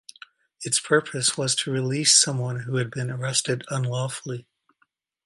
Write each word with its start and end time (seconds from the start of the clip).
Its 0.63 0.79
purpose 0.79 1.37
was 1.37 1.53
to 1.53 1.69
release 1.71 2.19
someone 2.19 2.61
who 2.61 2.77
had 2.77 2.89
been 2.89 3.11
arrested 3.11 3.63
unlawfully. 3.69 4.47